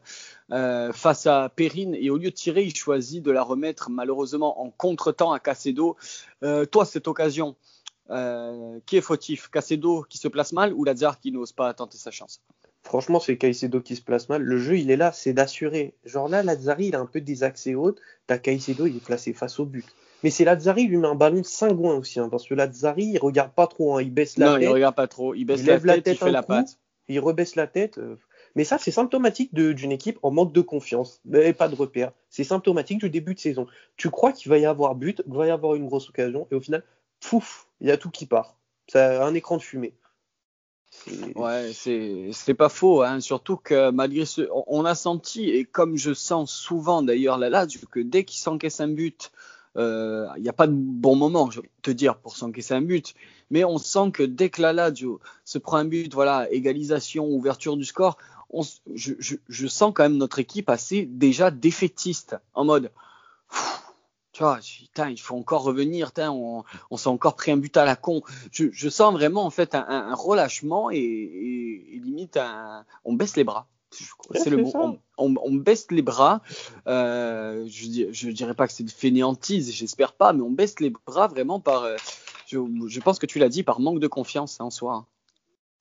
[0.52, 1.94] euh, face à Perrine.
[1.94, 5.96] Et au lieu de tirer, il choisit de la remettre malheureusement en contre-temps à Cacedo.
[6.42, 7.56] Euh, toi, cette occasion,
[8.10, 9.48] euh, qui est fautif?
[9.48, 12.40] Cacedo qui se place mal ou Lazare qui n'ose pas tenter sa chance?
[12.84, 14.42] Franchement, c'est Caicedo qui se place mal.
[14.42, 15.94] Le jeu, il est là, c'est d'assurer.
[16.04, 17.94] Genre là, Lazzari, il a un peu des accès hauts.
[18.26, 19.86] T'as Caicedo, il est placé face au but.
[20.24, 23.18] Mais c'est Lazzari, il lui met un ballon cingouin aussi, hein, parce que Lazzari, il
[23.18, 24.54] regarde pas trop, hein, il baisse la tête.
[24.54, 26.78] Non, il regarde pas trop, il baisse la, tête, il fait la patte.
[27.08, 27.98] Il rebaisse la tête.
[27.98, 28.16] Euh.
[28.54, 32.10] Mais ça, c'est symptomatique d'une équipe en manque de confiance, mais pas de repère.
[32.30, 33.66] C'est symptomatique du début de saison.
[33.98, 36.54] Tu crois qu'il va y avoir but, qu'il va y avoir une grosse occasion, et
[36.54, 36.82] au final,
[37.20, 38.56] pouf, il y a tout qui part.
[38.88, 39.92] C'est un écran de fumée.
[41.34, 43.20] Ouais, c'est pas faux, hein.
[43.20, 47.66] surtout que malgré ce, on a senti et comme je sens souvent d'ailleurs là là,
[47.90, 49.32] que dès qu'il s'encaisse un but,
[49.76, 52.82] il euh, n'y a pas de bon moment, je vais te dire, pour s'encaisser un
[52.82, 53.14] but.
[53.50, 57.76] Mais on sent que dès que la Lazio se prend un but, voilà, égalisation, ouverture
[57.76, 58.16] du score,
[58.94, 59.14] je,
[59.48, 62.92] je, sens quand même notre équipe assez déjà défaitiste, en mode,
[64.32, 64.60] tu vois,
[65.08, 68.22] il faut encore revenir, on, on s'est encore pris un but à la con.
[68.52, 72.38] Je, sens vraiment en fait un, relâchement et, limite
[73.04, 73.68] on baisse les bras
[74.34, 74.98] c'est le mot.
[75.16, 76.42] On, baisse les bras.
[76.86, 80.90] Euh, je, ne dirais pas que c'est de fainéantise, j'espère pas, mais on baisse les
[80.90, 81.84] bras vraiment par.
[81.84, 81.96] Euh,
[82.46, 85.06] je, pense que tu l'as dit, par manque de confiance en soi.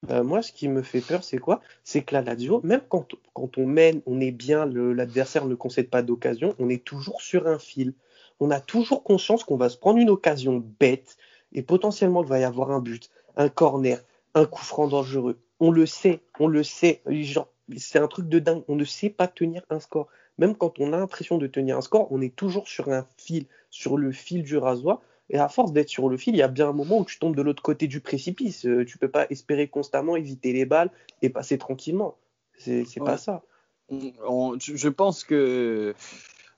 [0.10, 1.62] Euh, moi, ce qui me fait peur, c'est quoi?
[1.84, 5.90] C'est que la Lazio, même quand, quand, on mène, on est bien, l'adversaire ne concède
[5.90, 7.94] pas d'occasion, on est toujours sur un fil.
[8.40, 11.18] On a toujours conscience qu'on va se prendre une occasion bête
[11.54, 14.00] et potentiellement il va y avoir un but, un corner,
[14.34, 15.40] un coup franc dangereux.
[15.60, 17.02] On le sait, on le sait.
[17.08, 17.48] Genre,
[17.78, 18.64] c'est un truc de dingue.
[18.68, 20.08] On ne sait pas tenir un score.
[20.38, 23.46] Même quand on a l'impression de tenir un score, on est toujours sur un fil,
[23.70, 25.02] sur le fil du rasoir.
[25.30, 27.18] Et à force d'être sur le fil, il y a bien un moment où tu
[27.18, 28.66] tombes de l'autre côté du précipice.
[28.66, 32.18] Euh, tu peux pas espérer constamment éviter les balles et passer tranquillement.
[32.58, 33.44] C'est pas ça.
[33.90, 35.96] je pense que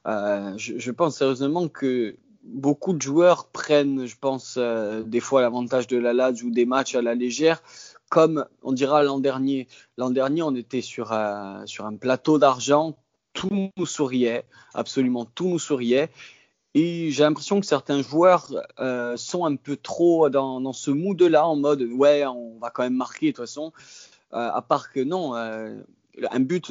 [0.08, 5.88] euh, je, pense sérieusement que beaucoup de joueurs prennent, je pense, euh, des fois l'avantage
[5.88, 7.64] de la LAD ou des matchs à la légère
[8.10, 9.68] comme on dira l'an dernier.
[9.98, 11.66] L'an dernier, on était sur un,
[12.00, 12.96] plateau d'argent,
[13.34, 16.10] tout nous souriait, absolument tout nous souriait.
[16.74, 21.48] Et j'ai l'impression que certains joueurs euh, sont un peu trop dans, dans ce mood-là,
[21.48, 23.72] en mode ouais, on va quand même marquer de toute façon.
[24.34, 25.80] Euh, à part que non, euh,
[26.32, 26.68] un but,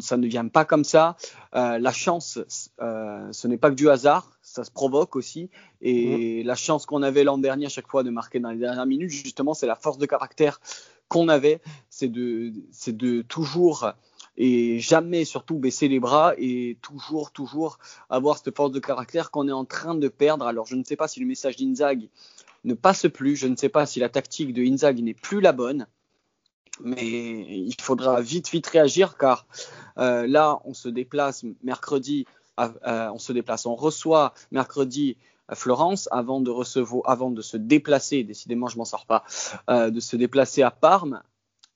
[0.00, 1.16] ça ne vient pas comme ça.
[1.52, 2.38] la chance,
[2.78, 5.50] ce n'est pas que du hasard ça se provoque aussi.
[5.82, 6.46] Et mhm.
[6.46, 9.10] la chance qu'on avait l'an dernier à chaque fois de marquer dans les dernières minutes,
[9.10, 10.60] justement, c'est la force de caractère
[11.08, 13.92] qu'on avait, c'est de, c'est de toujours
[14.38, 17.78] et jamais surtout baisser les bras et toujours, toujours
[18.10, 20.46] avoir cette force de caractère qu'on est en train de perdre.
[20.46, 22.08] Alors je ne sais pas si le message d'Inzag
[22.64, 25.52] ne passe plus, je ne sais pas si la tactique de Inzag n'est plus la
[25.52, 25.86] bonne,
[26.82, 29.46] mais il faudra vite, vite réagir car
[29.98, 32.26] euh, là, on se déplace mercredi
[32.58, 35.16] euh, on se déplace, on reçoit mercredi
[35.48, 39.24] à Florence avant de recevoir, avant de se déplacer, décidément je m'en sors pas,
[39.70, 41.22] euh, de se déplacer à Parme.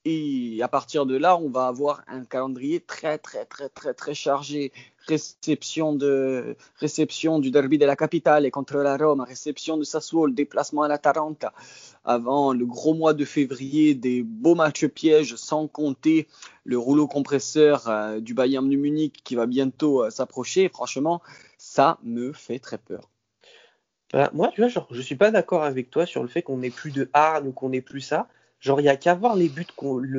[0.03, 4.15] Et à partir de là, on va avoir un calendrier très très très très très
[4.15, 4.71] chargé.
[5.07, 10.33] Réception de réception du derby de la capitale et contre la Rome, réception de Sassuolo,
[10.33, 11.53] déplacement à la Taranta.
[12.03, 16.27] Avant le gros mois de février, des beaux matchs pièges, sans compter
[16.63, 20.69] le rouleau compresseur euh, du Bayern de Munich qui va bientôt euh, s'approcher.
[20.69, 21.21] Franchement,
[21.57, 23.09] ça me fait très peur.
[24.13, 26.69] Bah, moi, tu vois, je suis pas d'accord avec toi sur le fait qu'on n'ait
[26.69, 28.27] plus de Arne ou qu'on n'ait plus ça.
[28.59, 29.65] Genre, il n'y a qu'à voir les buts,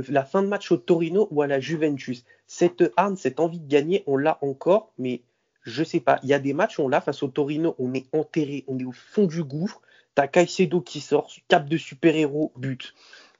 [0.09, 2.25] la fin de match au Torino ou à la Juventus.
[2.47, 5.23] Cette Arne, cette envie de gagner, on l'a encore, mais
[5.63, 6.19] je sais pas.
[6.23, 8.85] Il y a des matchs, on l'a face au Torino, on est enterré, on est
[8.85, 9.81] au fond du gouffre.
[10.15, 12.95] T'as Caicedo qui sort, cap de super-héros, but.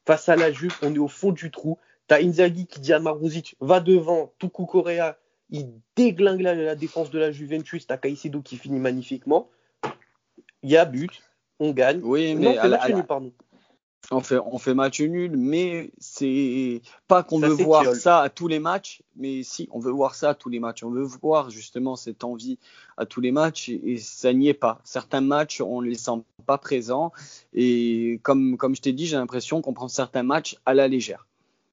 [0.07, 1.79] Face à la Juve, on est au fond du trou.
[2.07, 5.17] T'as Inzaghi qui dit à Maruzic, va devant, Tuku Correa,
[5.51, 7.87] il déglingue la, défense de la Juventus.
[7.87, 9.49] T'as Caicedo qui finit magnifiquement.
[10.63, 11.23] Il y a but,
[11.61, 12.01] on gagne.
[12.03, 13.33] Oui, mais à la, pardon.
[14.11, 18.49] On fait, on fait match nul, mais c'est pas qu'on veut voir ça à tous
[18.49, 20.83] les matchs, mais si, on veut voir ça à tous les matchs.
[20.83, 22.59] On veut voir justement cette envie
[22.97, 24.81] à tous les matchs et, ça n'y est pas.
[24.85, 27.13] Certains matchs, on ne les sent pas présents
[27.55, 31.27] et comme, comme je t'ai dit, j'ai l'impression qu'on prend certains matchs à la légère.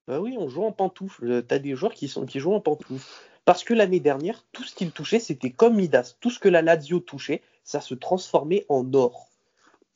[0.08, 1.46] Bah oui, on joue en pantoufle.
[1.48, 3.06] Tu as des joueurs qui, sont, qui jouent en pantoufle.
[3.46, 6.16] Parce que l'année dernière, tout ce qu'ils touchaient, c'était comme Midas.
[6.20, 9.29] Tout ce que la Lazio touchait, ça se transformait en or.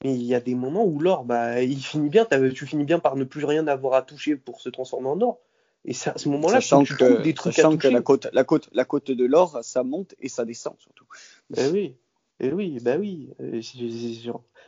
[0.03, 2.99] Mais il y a des moments où l'or, bah, il finit bien, tu finis bien
[2.99, 5.39] par ne plus rien avoir à toucher pour se transformer en or.
[5.85, 7.77] Et à ce moment-là, tu, tu trouves des trucs à toucher.
[7.77, 11.05] que la côte, la côte, la côte de l'or, ça monte et ça descend surtout.
[11.49, 11.95] Ben oui,
[12.39, 13.29] eh oui, bah oui.
[13.41, 13.61] Euh,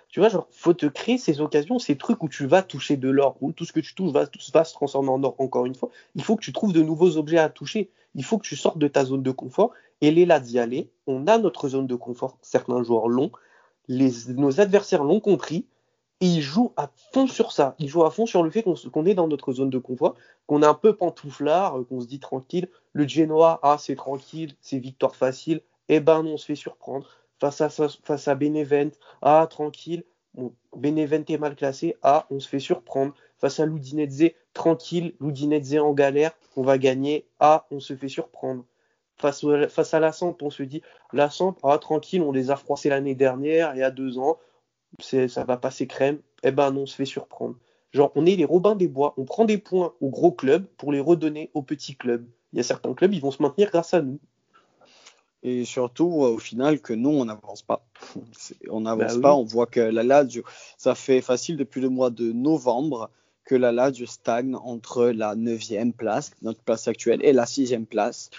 [0.09, 3.09] tu vois, genre, faut te créer ces occasions, ces trucs où tu vas toucher de
[3.09, 5.75] l'or, où tout ce que tu touches va, va, se transformer en or encore une
[5.75, 5.89] fois.
[6.15, 7.89] Il faut que tu trouves de nouveaux objets à toucher.
[8.13, 9.71] Il faut que tu sortes de ta zone de confort.
[10.01, 12.37] Et les là d'y aller, on a notre zone de confort.
[12.41, 13.31] Certains joueurs l'ont,
[13.89, 15.65] nos adversaires l'ont compris
[16.21, 17.75] et ils jouent à fond sur ça.
[17.79, 20.15] Ils jouent à fond sur le fait qu'on est dans notre zone de confort,
[20.47, 22.69] qu'on est un peu pantouflard, euh, qu'on se dit tranquille.
[22.93, 25.61] Le Genoa, ah, c'est tranquille, c'est victoire facile.
[25.89, 27.07] Eh ben on se fait surprendre.
[27.39, 30.03] Face à, face à Benevent, ah, tranquille.
[30.33, 33.13] Bon, Benevent est mal classé, ah, on se fait surprendre.
[33.37, 35.13] Face à Ludinese, tranquille.
[35.19, 38.63] Ludinese en galère, on va gagner, ah, on se fait surprendre
[39.17, 40.81] face, face à la Samp, on se dit
[41.13, 44.37] la Samp, ah, tranquille, on les a froissés l'année dernière, il y a deux ans,
[44.99, 46.19] ça va passer crème.
[46.43, 47.55] Eh ben non, on se fait surprendre.
[47.91, 50.91] Genre, on est les Robins des Bois, on prend des points aux gros clubs pour
[50.91, 52.27] les redonner aux petits clubs.
[52.53, 54.19] Il y a certains clubs, ils vont se maintenir grâce à nous.
[55.43, 57.85] Et surtout, au final, que nous, on n'avance pas.
[58.69, 60.43] On n'avance bah pas, on voit que la Lazio,
[60.77, 63.11] ça fait facile depuis le mois de novembre
[63.45, 68.31] que la Lazio stagne entre la 9e place, notre place actuelle, et la 6e place.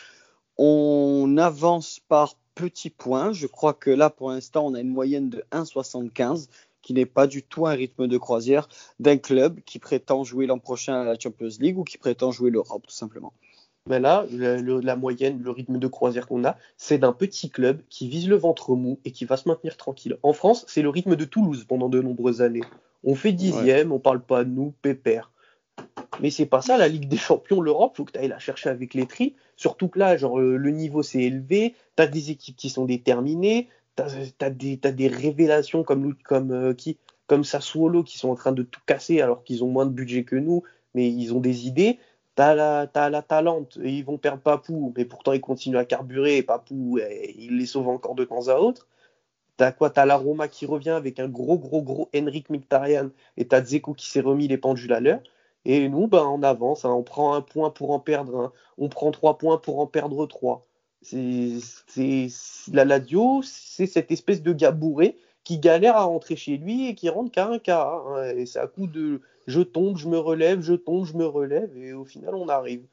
[0.59, 3.33] On avance par petits points.
[3.33, 6.49] Je crois que là, pour l'instant, on a une moyenne de 1,75
[6.83, 8.69] qui n'est pas du tout un rythme de croisière
[9.01, 12.51] d'un club qui prétend jouer l'an prochain à la Champions League ou qui prétend jouer
[12.51, 13.33] l'Europe, tout simplement.
[13.89, 18.09] Mais là, la moyenne, le rythme de croisière qu'on a, c'est d'un petit club qui
[18.09, 20.17] vise le ventre mou et qui va se maintenir tranquille.
[20.23, 22.65] En France, c'est le rythme de Toulouse pendant de nombreuses années.
[23.05, 25.31] On fait dixième, on parle pas de nous, pépère.
[26.21, 28.69] Mais c'est pas ça, la Ligue des Champions, l'Europe, faut que tu ailles la chercher
[28.69, 29.35] avec les tri.
[29.57, 33.69] Surtout que là, genre, le niveau s'est élevé, tu as des équipes qui sont déterminées,
[33.97, 38.63] tu as, des révélations comme, comme, euh, qui, comme Sassuolo qui sont en train de
[38.63, 40.63] tout casser alors qu'ils ont moins de budget que nous,
[40.95, 41.99] mais ils ont des idées.
[42.37, 45.79] Tu as la, as la Talente, et ils vont perdre Papou, mais pourtant ils continuent
[45.79, 46.99] à carburer, et Papou,
[47.39, 48.87] il les sauve encore de temps à autre.
[49.57, 49.91] T'as quoi?
[49.91, 53.95] T'as la Roma qui revient avec un gros, gros, gros Henrik Mkhitaryan et t'as Dzeko
[53.95, 55.23] qui s'est remis les pendules à l'heure.
[55.69, 56.93] Et nous, ben, on avance, hein.
[56.93, 60.25] on prend un point pour en perdre un, on prend trois points pour en perdre
[60.27, 60.65] trois.
[61.03, 61.59] C'est,
[62.73, 66.95] la Ladio, c'est cette espèce de gars bourré qui galère à rentrer chez lui et
[66.95, 68.01] qui rentre qu'à un cas.
[68.07, 68.31] Hein.
[68.37, 71.77] Et c'est à coup de je tombe, je me relève, je tombe, je me relève,
[71.77, 72.85] et au final, on arrive.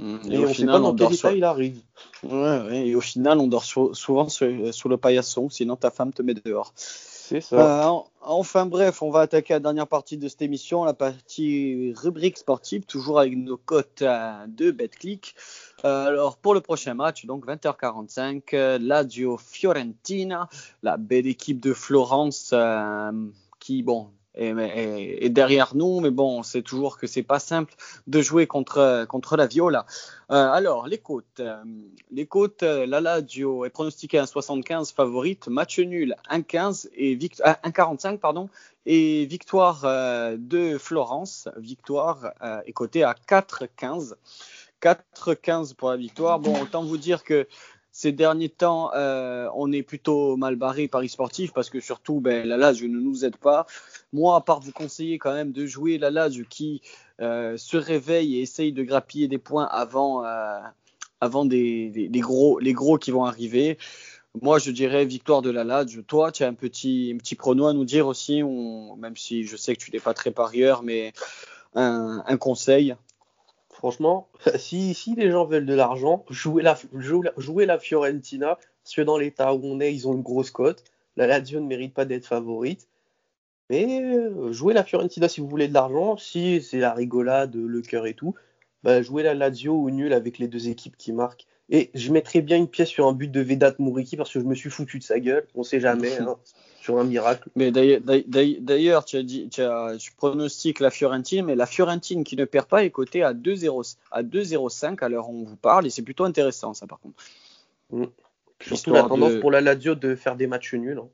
[0.00, 0.16] Mmh.
[0.30, 1.80] Et, au final, on dort il arrive.
[2.24, 6.34] Ouais, et au final, on dort souvent sous le paillasson, sinon ta femme te met
[6.34, 6.72] dehors.
[7.52, 12.38] Euh, enfin bref, on va attaquer la dernière partie de cette émission, la partie rubrique
[12.38, 15.34] sportive, toujours avec nos cotes de BetClick.
[15.84, 20.48] Euh, alors pour le prochain match, donc 20h45, euh, Lazio Fiorentina,
[20.82, 22.54] la belle équipe de Florence
[23.60, 27.74] qui, bon, et, derrière nous, mais bon, c'est toujours que c'est pas simple
[28.06, 29.86] de jouer contre, contre la Viola.
[30.30, 31.40] Euh, alors, les côtes.
[31.40, 31.56] Euh,
[32.10, 38.18] les côtes, euh, la Lazio est pronostiquée à 75 favorite, match nul 1,15 et 1,45
[38.18, 38.48] pardon,
[38.86, 39.82] et victoire
[40.38, 42.32] de Florence, victoire
[42.64, 44.14] est cotée à 4,15.
[44.80, 46.38] 4,15 pour la victoire.
[46.38, 47.46] Bon, autant vous dire que
[47.98, 52.46] ces derniers temps, euh, on est plutôt mal barré Paris sportif parce que surtout, ben,
[52.46, 53.66] la Lazio ne nous aide pas.
[54.12, 56.80] Moi, à part vous conseiller quand même de jouer la Lazio qui
[57.20, 60.60] euh, se réveille et essaye de grappiller des points avant, euh,
[61.20, 63.78] avant des, gros, les gros qui vont arriver.
[64.42, 66.02] Moi, je dirais victoire de la Lazio.
[66.02, 69.56] Toi, tu as un petit, un petit prono à nous dire aussi, même si je
[69.56, 71.12] sais que tu n'es pas très parieur, mais
[71.74, 72.94] un conseil.
[73.78, 79.02] Franchement, si, si les gens veulent de l'argent, jouez la, jouez la Fiorentina, parce que
[79.02, 80.82] dans l'état où on est, ils ont une grosse cote.
[81.16, 82.88] La Lazio ne mérite pas d'être favorite.
[83.70, 86.16] Mais euh, jouez la Fiorentina si vous voulez de l'argent.
[86.16, 88.34] Si c'est la rigolade, le cœur et tout,
[88.82, 92.40] bah, jouez la Lazio ou nul avec les deux équipes qui marquent Et je mettrais
[92.40, 94.98] bien une pièce sur un but de Vedat Mouriki parce que je me suis foutu
[94.98, 95.46] de sa gueule.
[95.54, 96.36] On sait jamais, hein,
[96.88, 97.50] sur un miracle.
[97.54, 99.60] Mais d'ailleurs, tu as dit, tu,
[99.98, 103.96] tu pronostiques la Fiorentine, mais la Fiorentine qui ne perd pas est cotée à 2-0,
[104.10, 107.22] à 2-0-5 à l'heure où on vous parle, et c'est plutôt intéressant ça par contre.
[107.90, 108.04] Mm.
[108.62, 110.98] Surtout la tendance pour la Lazio de faire des matchs nuls.
[110.98, 111.08] Hein.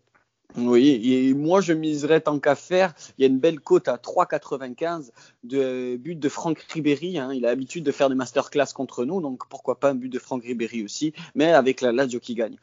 [0.57, 2.95] Oui, et moi je miserais tant qu'à faire.
[3.19, 5.11] Il y a une belle cote à 3,95
[5.43, 7.19] de but de Franck Ribéry.
[7.19, 7.33] Hein.
[7.35, 10.21] Il a l'habitude de faire des masterclass contre nous, donc pourquoi pas un but de
[10.21, 12.57] Franck Ribéry aussi, mais avec la Lazio qui gagne.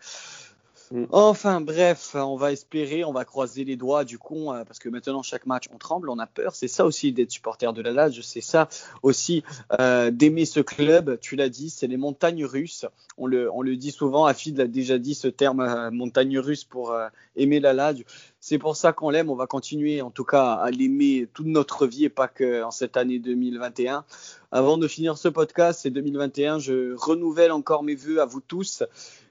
[0.91, 1.05] Mm.
[1.11, 4.89] Enfin bref, on va espérer, on va croiser les doigts du coup, euh, parce que
[4.89, 6.53] maintenant chaque match on tremble, on a peur.
[6.53, 8.67] C'est ça aussi d'être supporter de la Lazio, c'est ça
[9.01, 9.43] aussi
[9.79, 11.17] euh, d'aimer ce club.
[11.21, 12.85] Tu l'as dit, c'est les montagnes russes.
[13.17, 16.93] On le, dit souvent, Afid l'a déjà dit ce terme euh, montagne russe pour
[17.35, 18.03] aimer la Lazio.
[18.39, 19.29] C'est pour ça qu'on l'aime.
[19.29, 22.71] On va continuer, en tout cas, à l'aimer toute notre vie et pas que en
[22.71, 24.03] cette année 2021.
[24.51, 26.59] Avant de finir ce podcast, c'est 2021.
[26.59, 28.83] Je renouvelle encore mes voeux à vous tous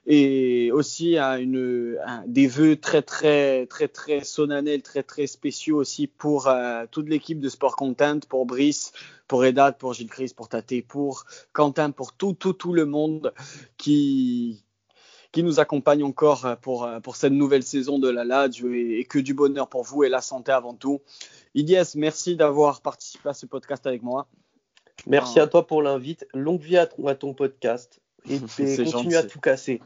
[0.07, 6.07] et aussi à une, des vœux très très très très solennels, très très spéciaux aussi
[6.07, 8.93] pour euh, toute l'équipe de Sport Content, pour Brice,
[9.27, 13.33] pour Edat, pour Gilles Chris, pour Tate, pour Quentin, pour tout tout tout le monde
[13.77, 14.63] qui
[15.31, 19.33] qui nous accompagne encore pour, pour cette nouvelle saison de la LAD et, que du
[19.33, 21.01] bonheur pour vous et la santé avant tout.
[21.55, 24.27] Idias, merci d'avoir participé à ce podcast avec moi.
[25.07, 26.27] Merci à toi pour l'invite.
[26.33, 28.39] Longue vie à ton, podcast et,
[28.91, 29.81] continue à tout casser.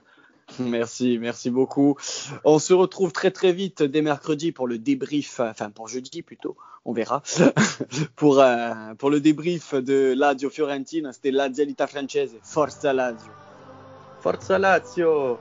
[0.60, 1.98] Merci, merci beaucoup.
[2.44, 6.56] On se retrouve très très vite dès mercredi pour le débrief, enfin pour jeudi plutôt,
[6.86, 7.24] on verra,
[8.16, 11.14] pour, euh, pour le débrief de Lazio Fiorentina.
[11.14, 12.36] C'était Lazio Lita Francese.
[12.44, 13.32] Forza Lazio.
[14.22, 15.40] Forza Lazio!